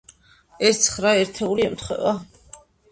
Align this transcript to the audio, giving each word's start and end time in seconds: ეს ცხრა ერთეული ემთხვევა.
ეს 0.69 0.81
ცხრა 0.85 1.13
ერთეული 1.21 1.69
ემთხვევა. 1.71 2.19